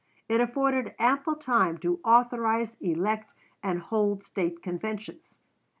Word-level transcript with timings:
It 0.27 0.41
afforded 0.41 0.95
ample 0.97 1.35
time 1.35 1.77
to 1.81 1.99
authorize, 2.03 2.75
elect, 2.81 3.29
and 3.61 3.79
hold 3.79 4.23
State 4.23 4.63
conventions. 4.63 5.21